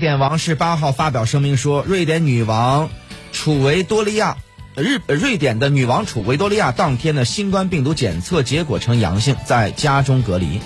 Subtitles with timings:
[0.00, 2.90] 典王室八号发表声明说，瑞典女王
[3.32, 4.38] 楚维多利亚，
[4.74, 10.60] 日瑞典的女王楚维多利亚当天的新冠病毒检测结果呈阳性，在家中隔离。